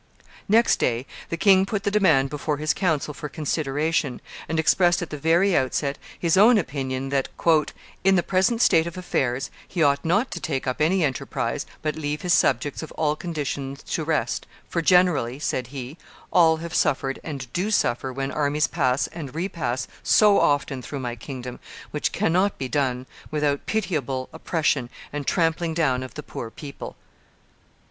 Next 0.49 0.77
day 0.79 1.05
the 1.29 1.37
king 1.37 1.63
put 1.63 1.83
the 1.83 1.91
demand 1.91 2.31
before 2.31 2.57
his 2.57 2.73
council 2.73 3.13
for 3.13 3.29
consideration, 3.29 4.19
and 4.49 4.59
expressed 4.59 5.03
at 5.03 5.11
the 5.11 5.17
very 5.19 5.55
outset 5.55 5.99
his 6.17 6.35
own 6.37 6.57
opinion 6.57 7.09
that 7.09 7.27
"in 8.03 8.15
the 8.15 8.23
present 8.23 8.63
state 8.63 8.87
of 8.87 8.97
affairs, 8.97 9.51
he 9.67 9.83
ought 9.83 10.03
not 10.03 10.31
to 10.31 10.39
take 10.39 10.65
up 10.65 10.81
any 10.81 11.03
enterprise, 11.03 11.67
but 11.83 11.95
leave 11.95 12.23
his 12.23 12.33
subjects 12.33 12.81
of 12.81 12.91
all 12.93 13.15
conditions 13.15 13.83
to 13.83 14.03
rest; 14.03 14.47
for 14.67 14.81
generally," 14.81 15.37
said 15.37 15.67
he, 15.67 15.99
"all 16.33 16.57
have 16.57 16.73
suffered 16.73 17.19
and 17.23 17.53
do 17.53 17.69
suffer 17.69 18.11
when 18.11 18.31
armies 18.31 18.65
pass 18.65 19.05
and 19.05 19.35
repass 19.35 19.87
so 20.01 20.39
often 20.39 20.81
through 20.81 20.99
my 20.99 21.15
kingdom, 21.15 21.59
which 21.91 22.11
cannot 22.11 22.57
be 22.57 22.67
done 22.67 23.05
without 23.29 23.67
pitiable 23.67 24.29
oppression 24.33 24.89
and 25.13 25.27
trampling 25.27 25.75
down 25.75 26.01
of 26.01 26.15
the 26.15 26.23
poor 26.23 26.49
people." 26.49 26.95